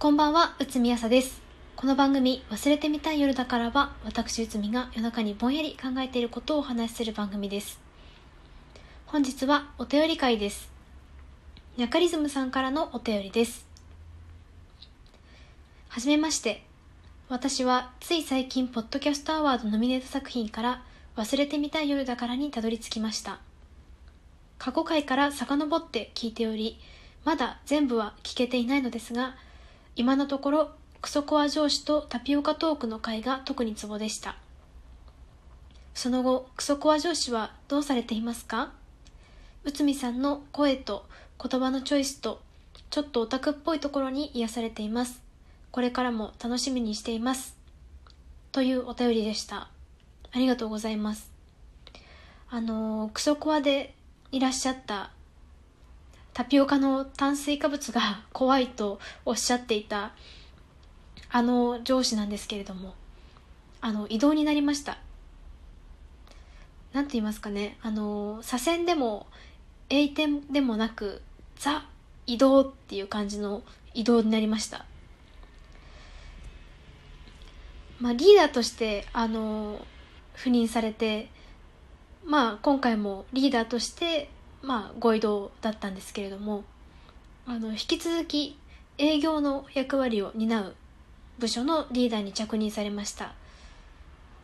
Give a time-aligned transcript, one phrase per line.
[0.00, 1.42] こんばんは、内海朝です。
[1.74, 7.80] この番組、忘れてみたい夜だからは、私内海が夜中にぼんやり考えていることをお話しする番組です。
[9.06, 10.70] 本日はお便り会です。
[11.76, 13.66] ニャカリズムさんからのお便りです。
[15.88, 16.62] はじめまして。
[17.28, 20.84] 私はつい最近、ポッドキャストアワードノミネート作品から、
[21.16, 23.40] 忘れてみたい夜だからにたどり着きました。
[24.58, 26.78] 過去回から遡って聞いており、
[27.24, 29.34] まだ全部は聞けていないのですが、
[29.98, 30.70] 今のところ
[31.02, 34.36] クソコア上司とタピオカトークの回が特にツボでした。
[35.92, 38.70] その後クソコア上司はどうされていますか？
[39.64, 41.04] 内海さんの声と
[41.42, 42.40] 言葉のチョイスと
[42.90, 45.20] ちょっとオタクっぽいところに癒されています。
[45.72, 47.56] これからも楽しみにしています。
[48.52, 49.68] というお便りでした。
[50.30, 51.28] ありがとうございます。
[52.50, 53.96] あのクソコアで
[54.30, 55.10] いらっしゃった
[56.38, 60.12] タピオカの炭水化物が怖いとおっしゃっていた
[61.30, 62.94] あの上司なんですけれども
[63.80, 64.98] あの移動になりました。
[66.92, 69.26] なんて言いますかねあの左遷でも
[69.90, 71.22] 栄転でもなく
[71.56, 71.84] ザ
[72.28, 74.86] 移動っていう感じの移動になりました。
[78.00, 79.84] まあリーダーとしてあの
[80.36, 81.30] 赴任されて
[82.24, 84.30] まあ今回もリーダーとして
[84.62, 86.64] まあ、ご移動だったんですけれども
[87.46, 88.58] あの引き続き
[88.98, 90.74] 営業の役割を担う
[91.38, 93.32] 部署のリーダーに着任されました。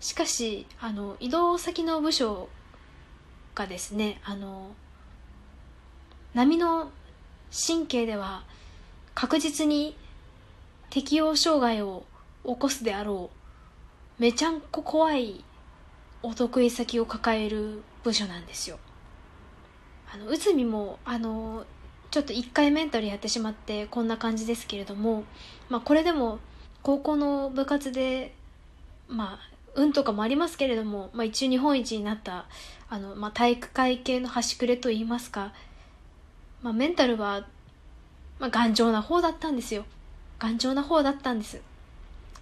[0.00, 2.48] しかしあの移動先の部署
[3.54, 4.70] がですねあの
[6.34, 6.90] 波の
[7.66, 8.44] 神経では
[9.14, 9.96] 確実に
[10.90, 12.04] 適応障害を
[12.44, 13.30] 起こすであろ
[14.18, 15.44] うめちゃんこ怖い
[16.22, 18.78] お得意先を抱える部署なんですよ。
[20.14, 21.66] あの内海もあの
[22.12, 25.24] ちょっと1回メンタルやってしまってこんな感じですけれども、
[25.68, 26.38] まあ、これでも
[26.82, 28.32] 高校の部活で
[29.08, 32.46] まあ運とかもありますけれども、まあ、一応日本一になった
[32.88, 35.52] あの、まあ、体育会系の端くれといいますか、
[36.62, 37.48] まあ、メンタルは、
[38.39, 39.84] まあ、頑丈な方だったんですよ。
[40.39, 41.60] 頑丈な方だったんです。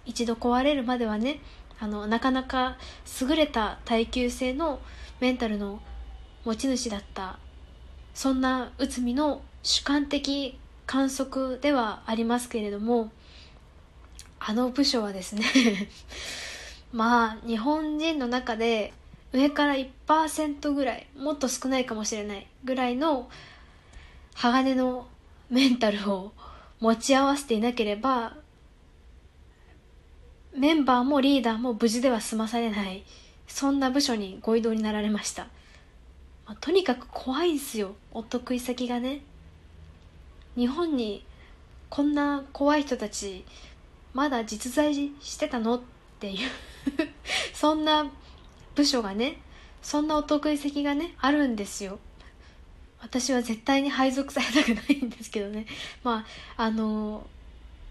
[0.05, 1.39] 一度壊れるまではね
[1.79, 2.77] あのなかなか
[3.19, 4.79] 優れた耐久性の
[5.19, 5.79] メンタルの
[6.45, 7.39] 持ち主だった
[8.13, 13.11] そんな内海の主観的観測ではありますけれども
[14.39, 15.43] あの部署はですね
[16.91, 18.93] まあ日本人の中で
[19.31, 23.29] 上から1%ぐらいもっと少ないかもしれないぐらいの
[24.35, 25.07] 鋼の
[25.49, 26.33] メンタルを
[26.79, 28.35] 持ち合わせていなければ
[30.55, 33.03] メンバーもリーダーも無事では済まされない
[33.47, 35.47] そんな部署にご移動になられました。
[36.45, 37.95] まあ、とにかく怖いですよ。
[38.11, 39.21] お得意先がね。
[40.55, 41.25] 日本に
[41.89, 43.43] こんな怖い人たち
[44.13, 45.81] まだ実在してたのっ
[46.19, 46.49] ていう
[47.53, 48.11] そんな
[48.75, 49.37] 部署がね
[49.81, 51.99] そんなお得意先がねあるんですよ。
[52.99, 55.65] 私は絶対に配属されたくないんですけどね。
[56.03, 56.25] ま
[56.57, 57.27] ああの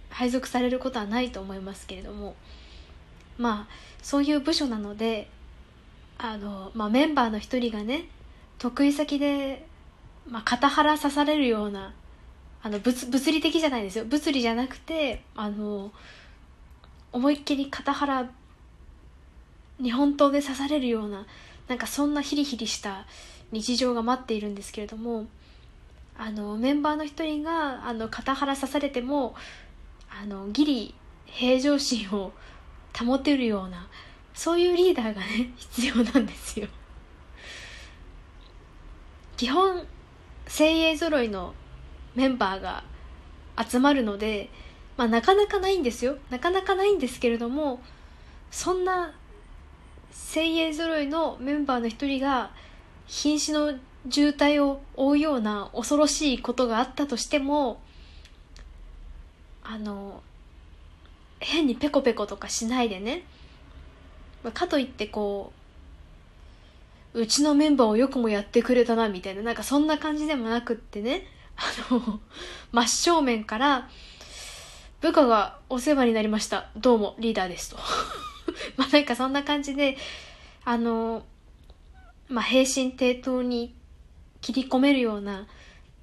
[0.09, 2.35] 配属されることはないと思いますけれども。
[3.39, 5.29] まあそういう部署なので
[6.19, 8.07] あの、まあ、メンバーの一人がね
[8.63, 9.67] 得意先で、
[10.31, 11.93] まあ、肩腹刺されるような
[12.63, 15.91] あの物物理的じゃないですよ物理じゃなくてあの
[17.11, 18.31] 思いっきり肩腹
[19.83, 21.27] 日本刀で刺されるような
[21.67, 23.05] なんかそんなヒリヒリした
[23.51, 25.27] 日常が待っているんですけれども
[26.17, 29.35] あのメンバーの一人があの肩腹刺されても
[30.09, 30.95] あのギリ
[31.27, 32.31] 平常心を
[32.97, 33.89] 保てるような
[34.35, 36.69] そういうリーダーがね必要なんですよ。
[39.43, 39.85] 基本
[40.47, 41.53] 精鋭揃いの
[42.15, 42.85] メンバーが
[43.59, 44.51] 集まるので、
[44.97, 46.17] まあ、なかなかないんですよ。
[46.31, 47.81] なかなかないんですけれども
[48.53, 49.13] そんな
[50.13, 52.53] 精鋭揃いのメンバーの一人が
[53.09, 53.75] 瀕死の
[54.09, 57.81] 渋滞を追うような恐ろしいことがあったとしても
[59.65, 60.23] あの
[61.41, 63.25] 変にペコペコとかしないでね。
[64.45, 65.62] まかといってこう
[67.15, 69.43] うちのメンバーをよくもやってくれたなみたいな。
[69.43, 71.27] なんかそんな感じでもなくってね。
[71.57, 72.21] あの
[72.73, 73.89] 真正面から
[75.01, 76.71] 部下がお世話になりました。
[76.77, 77.77] どうもリーダーですと。
[78.77, 79.97] まあなんかそんな感じで
[80.65, 81.25] あの
[82.29, 83.75] まあ平身低頭に
[84.41, 85.47] 切り込めるような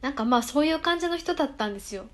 [0.02, 2.06] なんかまあそういう感じの人だったんですよ。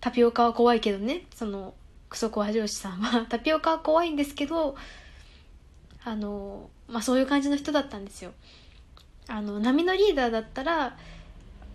[0.00, 1.26] タピオカは怖いけどね。
[1.34, 1.74] その
[2.08, 3.26] クソコア上司さんは。
[3.28, 4.76] タピオカは怖いんですけど
[6.04, 8.32] あのまあそういう感じの人だったんですよ。
[9.28, 10.96] あの波のリーダーだったら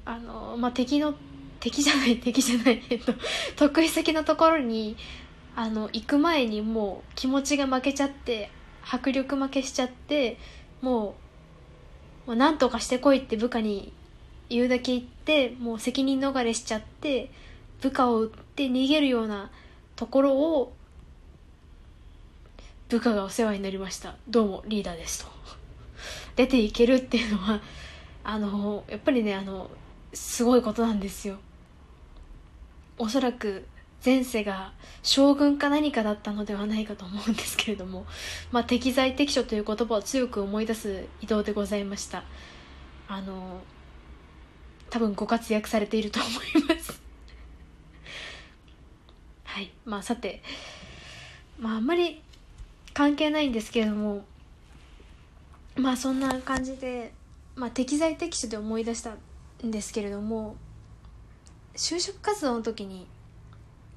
[0.05, 1.15] あの、まあ、敵の
[1.59, 3.13] 敵じゃない敵じゃないえっと
[3.55, 4.95] 得意先のところに
[5.55, 8.49] あの行く前にもう気持ちが負けちゃって
[8.89, 10.37] 迫力負けしちゃって
[10.81, 11.15] も
[12.25, 13.93] うもう何とかしてこいって部下に
[14.49, 17.31] 言うだけ言ってもう責任逃れしちゃって
[17.81, 19.49] 部下を撃って逃げるような
[19.95, 20.73] ところを
[22.91, 24.15] 部下がお世話になりました。
[24.27, 25.31] どうもリーダーですと。
[26.35, 27.61] 出ていけるっていうのは
[28.21, 29.71] あのやっぱりねあの
[30.13, 31.39] すごいことなんですよ。
[32.97, 33.65] おそらく
[34.03, 34.73] 前世が
[35.03, 38.05] 将軍か何かだったのではないかと思うんですけれども、
[38.51, 42.25] まあ、適材適所という言葉を強く思い出す移動でございました。
[43.07, 43.61] あの
[44.89, 47.01] 多分ご活躍されていると思います。
[49.45, 49.71] はい。
[49.85, 50.43] まあさて
[51.57, 52.21] まああんまり
[52.93, 54.25] 関係ないんですけれども
[55.75, 57.13] まあそんな感じで、
[57.55, 59.15] まあ、適材適所で思い出した
[59.65, 60.55] んですけれども
[61.75, 63.07] 就職活動の時に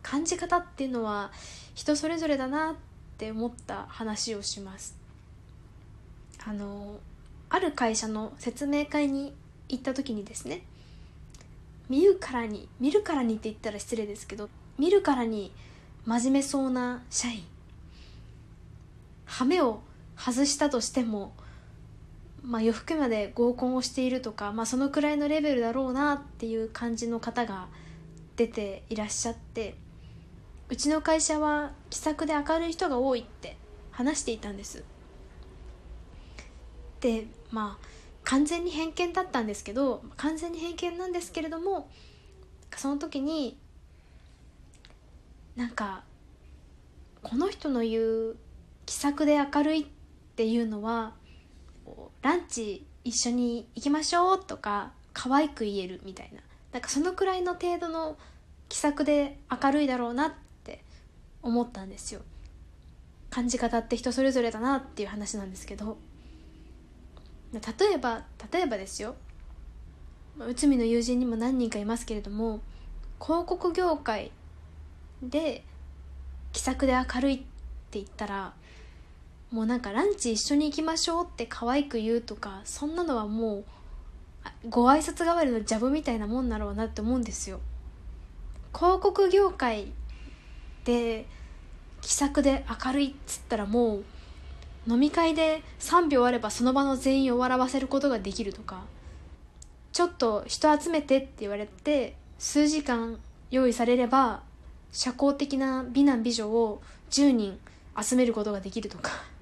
[0.03, 1.33] 感じ方っていうのは
[1.75, 2.75] 人それぞれだなっ
[3.19, 4.97] て思った話をします。
[6.47, 6.99] あの
[7.49, 9.33] ある会社の説明会に
[9.69, 10.63] 行った時にですね
[11.89, 15.53] 見るからに見るからにって言ったら失礼ですけど見るからに
[16.05, 17.45] 真面目そうな社員
[19.27, 19.83] 羽目を
[20.17, 21.35] 外したとしても
[22.45, 27.69] まあ、夜更けまで合コンをしているとか、まあ、そのくらいのレベルだろうなっていう感じの方が
[28.37, 29.77] 出ていらっしゃって
[30.69, 33.57] うちの会社は気さくで明るい人が多いって
[33.91, 34.83] 話していたんです。
[37.01, 37.87] でまあ
[38.25, 41.91] 完全に偏見だったんですけど完全に偏見なんですけれども
[42.77, 43.59] その時に
[45.55, 46.03] なんか
[47.23, 48.37] この人の言う
[48.87, 49.85] 気さくで明るいっ
[50.37, 51.15] ていうのは
[52.23, 56.41] ランチ一緒に行きましょうとか可愛く言えるみたいな。
[56.73, 58.17] なんかそのくらいの程度の
[58.69, 60.33] 気さくで明るいだろうなっ
[60.65, 60.83] て
[61.41, 62.23] 思ったんですよ。
[63.31, 65.99] 感じ方って人それぞれだなっていう話なんですけど。
[67.53, 67.61] 例
[67.93, 69.15] えば例えばですよ。
[70.37, 72.61] 内海の友人にも何人かいますけれども
[73.23, 74.33] 広告業界
[75.23, 75.65] で
[76.53, 77.45] 気さくで明るいって
[77.93, 78.53] 言ったら
[79.55, 83.65] もうなんかランチ一緒に行きましょうって可愛く言うとかそんなのはもう
[84.69, 87.61] ご挨拶代わりのジャブみたいなもんだろうなって思うんですよ。
[88.77, 89.93] 広告業界
[90.85, 91.27] で
[92.01, 94.05] 気さくで明るいっつったらもう
[94.89, 98.83] 飲み会で3秒あればその場の全員を笑わせることができるとか
[99.93, 103.21] ちょっと人集めてって言われて数時間
[103.53, 104.43] 用意されれば
[104.91, 107.61] 社交的な美男美女を10人
[108.03, 109.34] 集めることができるとか。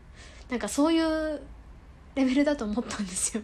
[0.52, 1.40] なんかそういう
[2.14, 3.42] レベルだと思ったんですよ。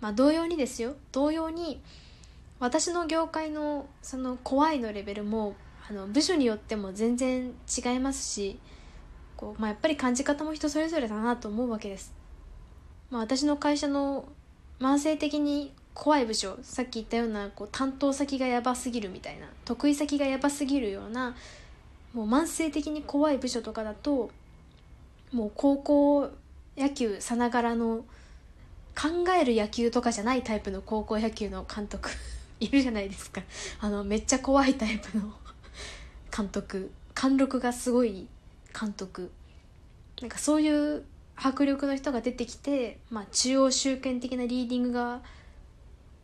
[0.00, 0.96] まあ同様にですよ。
[1.12, 1.80] 同様に
[2.58, 5.54] 私の業界のその怖いのレベルも
[5.88, 8.58] あの部署によっても全然違いますし
[9.36, 12.12] こう、まあ、やっぱり感じ方も人それぞれだなと思うわけです、
[13.08, 14.24] まあ、私の会社の
[14.80, 21.36] 慢性的に怖い部署さっき言ったようなこう担当先がやばすぎるみたいな得意先がやばすぎるような
[22.12, 24.30] もう慢性的に怖い部署とかだと
[25.32, 26.30] もう高校
[26.76, 28.04] 野球さながらの
[28.94, 29.08] 考
[29.40, 32.10] える野球とかじゃないタイプの高校野球の監督
[32.60, 33.42] いるじゃないですか。
[33.80, 35.34] あのめっちゃ怖いタイプの
[36.34, 36.90] 監督。
[37.14, 38.28] 貫禄がすごい
[38.78, 39.30] 監督。
[40.20, 41.04] なんかそういう
[41.34, 45.22] 迫力の人が出てきて、まあ、中央集権的なリーディングが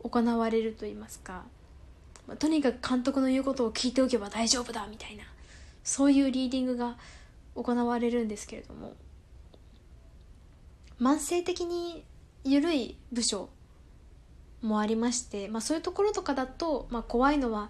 [0.03, 1.43] 行われると言いますか、
[2.27, 5.23] まあ、とにかく監督の言うことを聞いておけば大丈夫だみたいな。
[5.83, 6.97] そういうリーディングが
[7.61, 8.93] 行われるんですけれども
[10.99, 12.03] 慢性的に
[12.43, 13.49] 緩い部署
[14.61, 17.69] もありまして、まあ、そういうところとかだと、まあ、怖いのは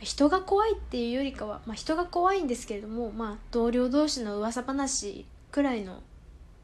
[0.00, 6.02] 人が怖いっていうよりかは、まあ、人が怖いんですけれども、まあ、同僚同士の噂話くらいの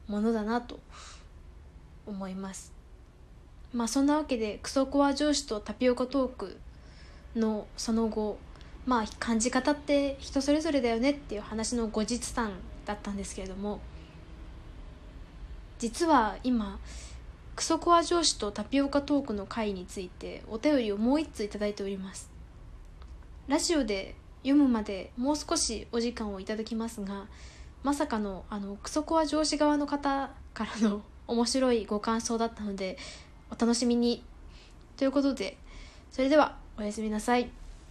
[0.07, 0.79] ものだなと
[2.05, 2.71] 思います。
[3.73, 6.57] まあそんなわけでクソコア上司とタピオカトーク
[7.35, 8.37] のその後
[8.85, 12.51] まあ感じ方って人それぞれだよねっていう話の後日談
[12.85, 13.79] だったんですけれども
[15.79, 16.79] 実は今
[17.55, 22.29] クソコア上司とタピオカトークの会についてお便りをもう一通いいております
[23.47, 27.25] ラジオで読むまでもう少しお時間をいただきますが
[27.83, 32.97] まさかのあのクソコア上司側の方からの 面白いご感想だったので
[33.49, 34.23] お楽しみに
[34.97, 35.57] ということで
[36.11, 37.64] それではおやすみなさい。